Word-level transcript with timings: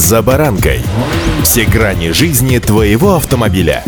«За 0.00 0.22
баранкой». 0.22 0.80
Все 1.42 1.66
грани 1.66 2.12
жизни 2.12 2.56
твоего 2.58 3.16
автомобиля. 3.16 3.84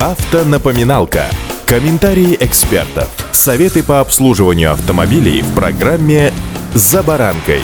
Автонапоминалка. 0.00 1.26
Комментарии 1.66 2.38
экспертов. 2.40 3.10
Советы 3.32 3.82
по 3.82 4.00
обслуживанию 4.00 4.72
автомобилей 4.72 5.42
в 5.42 5.54
программе 5.54 6.32
«За 6.72 7.02
баранкой». 7.02 7.60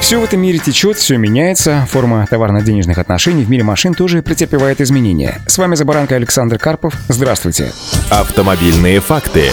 Все 0.00 0.18
в 0.18 0.24
этом 0.24 0.40
мире 0.40 0.58
течет, 0.58 0.96
все 0.96 1.18
меняется. 1.18 1.86
Форма 1.90 2.26
товарно-денежных 2.28 2.96
отношений 2.96 3.44
в 3.44 3.50
мире 3.50 3.62
машин 3.62 3.92
тоже 3.92 4.22
претерпевает 4.22 4.80
изменения. 4.80 5.42
С 5.46 5.58
вами 5.58 5.74
«За 5.74 5.84
баранкой» 5.84 6.16
Александр 6.16 6.56
Карпов. 6.56 6.94
Здравствуйте. 7.08 7.70
Автомобильные 8.08 9.00
факты. 9.00 9.50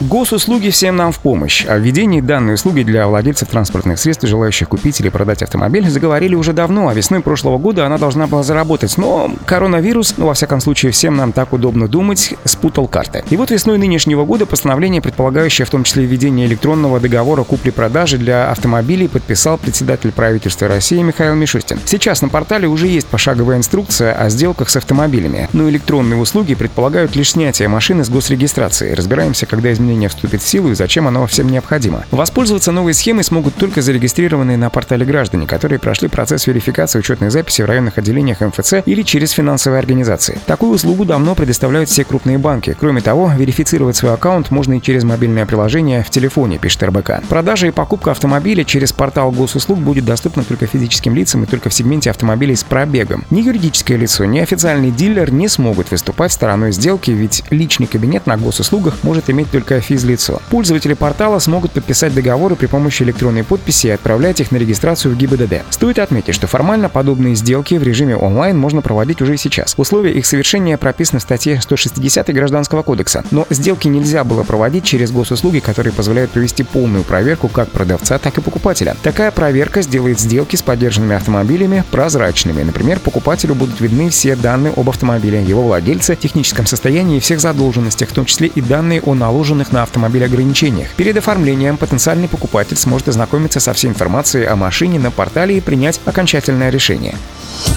Госуслуги 0.00 0.68
всем 0.68 0.96
нам 0.96 1.10
в 1.10 1.20
помощь. 1.20 1.64
О 1.66 1.78
введении 1.78 2.20
данной 2.20 2.54
услуги 2.54 2.82
для 2.82 3.06
владельцев 3.06 3.48
транспортных 3.48 3.98
средств, 3.98 4.26
желающих 4.26 4.68
купить 4.68 5.00
или 5.00 5.08
продать 5.08 5.42
автомобиль, 5.42 5.88
заговорили 5.88 6.34
уже 6.34 6.52
давно, 6.52 6.88
а 6.88 6.94
весной 6.94 7.20
прошлого 7.22 7.56
года 7.56 7.86
она 7.86 7.96
должна 7.96 8.26
была 8.26 8.42
заработать. 8.42 8.98
Но 8.98 9.30
коронавирус, 9.46 10.14
ну, 10.18 10.26
во 10.26 10.34
всяком 10.34 10.60
случае, 10.60 10.92
всем 10.92 11.16
нам 11.16 11.32
так 11.32 11.54
удобно 11.54 11.88
думать, 11.88 12.34
спутал 12.44 12.88
карты. 12.88 13.24
И 13.30 13.38
вот 13.38 13.50
весной 13.50 13.78
нынешнего 13.78 14.26
года 14.26 14.44
постановление, 14.44 15.00
предполагающее 15.00 15.64
в 15.64 15.70
том 15.70 15.82
числе 15.82 16.04
введение 16.04 16.46
электронного 16.46 17.00
договора 17.00 17.44
купли-продажи 17.44 18.18
для 18.18 18.50
автомобилей, 18.50 19.08
подписал 19.08 19.56
председатель 19.56 20.12
правительства 20.12 20.68
России 20.68 21.00
Михаил 21.00 21.36
Мишустин. 21.36 21.78
Сейчас 21.86 22.20
на 22.20 22.28
портале 22.28 22.68
уже 22.68 22.86
есть 22.86 23.06
пошаговая 23.06 23.56
инструкция 23.56 24.12
о 24.12 24.28
сделках 24.28 24.68
с 24.68 24.76
автомобилями, 24.76 25.48
но 25.54 25.70
электронные 25.70 26.20
услуги 26.20 26.54
предполагают 26.54 27.16
лишь 27.16 27.30
снятие 27.30 27.68
машины 27.68 28.04
с 28.04 28.10
госрегистрации. 28.10 28.92
Разбираемся, 28.92 29.46
когда 29.46 29.72
изменения 29.72 29.85
изменение 29.86 30.08
вступит 30.08 30.42
в 30.42 30.46
силу 30.46 30.70
и 30.70 30.74
зачем 30.74 31.06
оно 31.06 31.26
всем 31.26 31.48
необходимо. 31.48 32.04
Воспользоваться 32.10 32.72
новой 32.72 32.92
схемой 32.92 33.22
смогут 33.22 33.54
только 33.54 33.82
зарегистрированные 33.82 34.56
на 34.56 34.68
портале 34.68 35.06
граждане, 35.06 35.46
которые 35.46 35.78
прошли 35.78 36.08
процесс 36.08 36.46
верификации 36.46 36.98
учетной 36.98 37.30
записи 37.30 37.62
в 37.62 37.66
районных 37.66 37.98
отделениях 37.98 38.40
МФЦ 38.40 38.74
или 38.84 39.02
через 39.02 39.30
финансовые 39.30 39.78
организации. 39.78 40.40
Такую 40.46 40.72
услугу 40.72 41.04
давно 41.04 41.34
предоставляют 41.34 41.88
все 41.88 42.04
крупные 42.04 42.38
банки. 42.38 42.76
Кроме 42.78 43.00
того, 43.00 43.30
верифицировать 43.36 43.96
свой 43.96 44.14
аккаунт 44.14 44.50
можно 44.50 44.74
и 44.74 44.82
через 44.82 45.04
мобильное 45.04 45.46
приложение 45.46 46.02
в 46.02 46.10
телефоне, 46.10 46.58
пишет 46.58 46.82
РБК. 46.82 47.22
Продажа 47.28 47.68
и 47.68 47.70
покупка 47.70 48.10
автомобиля 48.10 48.64
через 48.64 48.92
портал 48.92 49.30
госуслуг 49.30 49.78
будет 49.78 50.04
доступна 50.04 50.42
только 50.42 50.66
физическим 50.66 51.14
лицам 51.14 51.44
и 51.44 51.46
только 51.46 51.68
в 51.68 51.74
сегменте 51.74 52.10
автомобилей 52.10 52.56
с 52.56 52.64
пробегом. 52.64 53.24
Ни 53.30 53.42
юридическое 53.42 53.96
лицо, 53.96 54.24
ни 54.24 54.40
официальный 54.40 54.90
дилер 54.90 55.32
не 55.32 55.48
смогут 55.48 55.90
выступать 55.90 56.32
стороной 56.32 56.72
сделки, 56.72 57.10
ведь 57.12 57.44
личный 57.50 57.86
кабинет 57.86 58.26
на 58.26 58.36
госуслугах 58.36 58.96
может 59.02 59.30
иметь 59.30 59.50
только 59.50 59.75
физлицо. 59.80 60.40
Пользователи 60.50 60.94
портала 60.94 61.38
смогут 61.38 61.72
подписать 61.72 62.14
договоры 62.14 62.56
при 62.56 62.66
помощи 62.66 63.02
электронной 63.02 63.44
подписи 63.44 63.88
и 63.88 63.90
отправлять 63.90 64.40
их 64.40 64.50
на 64.50 64.56
регистрацию 64.56 65.14
в 65.14 65.18
ГИБДД. 65.18 65.62
Стоит 65.70 65.98
отметить, 65.98 66.34
что 66.34 66.46
формально 66.46 66.88
подобные 66.88 67.34
сделки 67.34 67.74
в 67.74 67.82
режиме 67.82 68.16
онлайн 68.16 68.56
можно 68.56 68.82
проводить 68.82 69.22
уже 69.22 69.36
сейчас. 69.36 69.74
Условия 69.76 70.12
их 70.12 70.26
совершения 70.26 70.76
прописаны 70.76 71.20
в 71.20 71.22
статье 71.22 71.60
160 71.60 72.32
Гражданского 72.32 72.82
кодекса. 72.82 73.24
Но 73.30 73.46
сделки 73.50 73.88
нельзя 73.88 74.24
было 74.24 74.42
проводить 74.42 74.84
через 74.84 75.10
госуслуги, 75.10 75.58
которые 75.60 75.92
позволяют 75.92 76.30
провести 76.30 76.62
полную 76.62 77.04
проверку 77.04 77.48
как 77.48 77.70
продавца, 77.70 78.18
так 78.18 78.38
и 78.38 78.40
покупателя. 78.40 78.96
Такая 79.02 79.30
проверка 79.30 79.82
сделает 79.82 80.20
сделки 80.20 80.56
с 80.56 80.62
поддержанными 80.62 81.16
автомобилями 81.16 81.84
прозрачными. 81.90 82.62
Например, 82.62 82.98
покупателю 82.98 83.54
будут 83.54 83.80
видны 83.80 84.10
все 84.10 84.36
данные 84.36 84.72
об 84.76 84.88
автомобиле, 84.88 85.42
его 85.42 85.62
владельце, 85.62 86.16
техническом 86.16 86.66
состоянии 86.66 87.16
и 87.16 87.20
всех 87.20 87.40
задолженностях, 87.40 88.08
в 88.08 88.12
том 88.12 88.24
числе 88.24 88.48
и 88.48 88.60
данные 88.60 89.00
о 89.02 89.14
наложенных 89.14 89.65
на 89.72 89.82
автомобиль 89.82 90.24
ограничениях. 90.24 90.88
Перед 90.96 91.16
оформлением 91.16 91.76
потенциальный 91.76 92.28
покупатель 92.28 92.76
сможет 92.76 93.08
ознакомиться 93.08 93.60
со 93.60 93.72
всей 93.72 93.88
информацией 93.88 94.44
о 94.46 94.56
машине 94.56 94.98
на 94.98 95.10
портале 95.10 95.58
и 95.58 95.60
принять 95.60 96.00
окончательное 96.04 96.70
решение. 96.70 97.16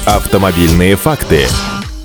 Автомобильные 0.06 0.96
факты. 0.96 1.48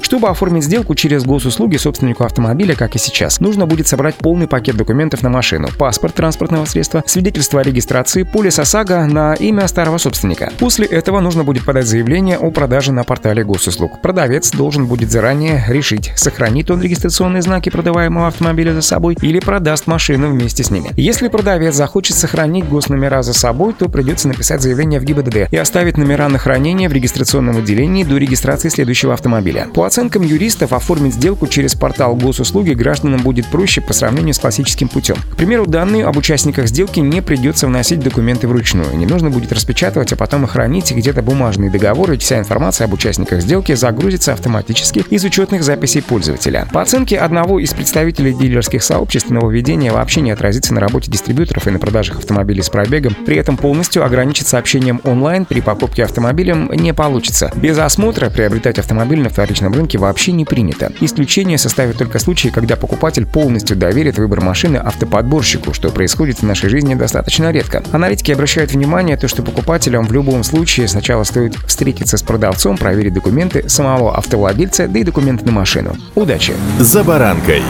Чтобы 0.04 0.28
оформить 0.28 0.64
сделку 0.64 0.94
через 0.94 1.24
госуслуги 1.24 1.78
собственнику 1.78 2.24
автомобиля, 2.24 2.74
как 2.74 2.94
и 2.94 2.98
сейчас, 2.98 3.40
нужно 3.40 3.64
будет 3.64 3.88
собрать 3.88 4.14
полный 4.16 4.46
пакет 4.46 4.76
документов 4.76 5.22
на 5.22 5.30
машину, 5.30 5.68
паспорт 5.78 6.14
транспортного 6.14 6.66
средства, 6.66 7.02
свидетельство 7.06 7.60
о 7.60 7.62
регистрации, 7.62 8.22
полис 8.22 8.58
ОСАГО 8.58 9.06
на 9.06 9.32
имя 9.32 9.66
старого 9.66 9.96
собственника. 9.96 10.52
После 10.58 10.84
этого 10.84 11.20
нужно 11.20 11.42
будет 11.42 11.64
подать 11.64 11.86
заявление 11.86 12.36
о 12.36 12.50
продаже 12.50 12.92
на 12.92 13.02
портале 13.04 13.44
госуслуг. 13.44 14.02
Продавец 14.02 14.50
должен 14.50 14.84
будет 14.84 15.10
заранее 15.10 15.64
решить, 15.68 16.12
сохранит 16.16 16.70
он 16.70 16.82
регистрационные 16.82 17.40
знаки 17.40 17.70
продаваемого 17.70 18.28
автомобиля 18.28 18.74
за 18.74 18.82
собой 18.82 19.16
или 19.22 19.40
продаст 19.40 19.86
машину 19.86 20.28
вместе 20.28 20.64
с 20.64 20.70
ними. 20.70 20.90
Если 20.98 21.28
продавец 21.28 21.76
захочет 21.76 22.16
сохранить 22.16 22.68
госномера 22.68 23.22
за 23.22 23.32
собой, 23.32 23.72
то 23.72 23.88
придется 23.88 24.28
написать 24.28 24.60
заявление 24.60 25.00
в 25.00 25.04
ГИБДД 25.04 25.50
и 25.50 25.56
оставить 25.56 25.96
номера 25.96 26.28
на 26.28 26.36
хранение 26.36 26.90
в 26.90 26.92
регистрационном 26.92 27.56
отделении 27.56 28.04
до 28.04 28.18
регистрации 28.18 28.68
следующего 28.68 29.14
автомобиля. 29.14 29.68
По 29.72 29.93
оценкам 29.94 30.22
юристов, 30.22 30.72
оформить 30.72 31.14
сделку 31.14 31.46
через 31.46 31.76
портал 31.76 32.16
госуслуги 32.16 32.72
гражданам 32.72 33.22
будет 33.22 33.46
проще 33.46 33.80
по 33.80 33.92
сравнению 33.92 34.34
с 34.34 34.40
классическим 34.40 34.88
путем. 34.88 35.14
К 35.30 35.36
примеру, 35.36 35.66
данные 35.66 36.04
об 36.04 36.16
участниках 36.16 36.66
сделки 36.66 36.98
не 36.98 37.22
придется 37.22 37.68
вносить 37.68 38.00
документы 38.00 38.48
вручную. 38.48 38.96
Не 38.96 39.06
нужно 39.06 39.30
будет 39.30 39.52
распечатывать, 39.52 40.12
а 40.12 40.16
потом 40.16 40.46
и 40.46 40.48
хранить 40.48 40.90
где-то 40.90 41.22
бумажные 41.22 41.70
договоры, 41.70 42.16
и 42.16 42.18
вся 42.18 42.40
информация 42.40 42.86
об 42.86 42.92
участниках 42.92 43.40
сделки 43.40 43.72
загрузится 43.74 44.32
автоматически 44.32 45.04
из 45.10 45.22
учетных 45.22 45.62
записей 45.62 46.02
пользователя. 46.02 46.66
По 46.72 46.82
оценке 46.82 47.16
одного 47.16 47.60
из 47.60 47.72
представителей 47.72 48.34
дилерских 48.34 48.82
сообществ, 48.82 49.30
нововведение 49.30 49.92
вообще 49.92 50.22
не 50.22 50.32
отразится 50.32 50.74
на 50.74 50.80
работе 50.80 51.08
дистрибьюторов 51.08 51.68
и 51.68 51.70
на 51.70 51.78
продажах 51.78 52.18
автомобилей 52.18 52.62
с 52.62 52.68
пробегом. 52.68 53.14
При 53.26 53.36
этом 53.36 53.56
полностью 53.56 54.04
ограничиться 54.04 54.58
общением 54.58 55.00
онлайн 55.04 55.44
при 55.44 55.60
покупке 55.60 56.02
автомобилем 56.02 56.68
не 56.72 56.92
получится. 56.92 57.52
Без 57.54 57.78
осмотра 57.78 58.28
приобретать 58.28 58.80
автомобиль 58.80 59.20
на 59.20 59.28
вторичном 59.28 59.72
рынке 59.72 59.83
рынке 59.84 59.98
вообще 59.98 60.32
не 60.32 60.46
принято. 60.46 60.92
Исключение 61.00 61.58
составит 61.58 61.98
только 61.98 62.18
случаи, 62.18 62.48
когда 62.48 62.76
покупатель 62.76 63.26
полностью 63.26 63.76
доверит 63.76 64.16
выбор 64.16 64.40
машины 64.40 64.78
автоподборщику, 64.78 65.74
что 65.74 65.90
происходит 65.90 66.38
в 66.38 66.42
нашей 66.42 66.70
жизни 66.70 66.94
достаточно 66.94 67.50
редко. 67.50 67.82
Аналитики 67.92 68.32
обращают 68.32 68.72
внимание, 68.72 69.18
то, 69.18 69.28
что 69.28 69.42
покупателям 69.42 70.06
в 70.06 70.12
любом 70.12 70.42
случае 70.42 70.88
сначала 70.88 71.24
стоит 71.24 71.54
встретиться 71.66 72.16
с 72.16 72.22
продавцом, 72.22 72.78
проверить 72.78 73.12
документы 73.12 73.68
самого 73.68 74.16
автовладельца, 74.16 74.88
да 74.88 74.98
и 74.98 75.04
документы 75.04 75.44
на 75.44 75.52
машину. 75.52 75.96
Удачи! 76.14 76.54
За 76.80 77.04
баранкой! 77.04 77.62